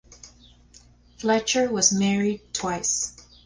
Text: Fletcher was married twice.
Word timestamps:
Fletcher 1.19 1.69
was 1.69 1.93
married 1.93 2.41
twice. 2.53 3.15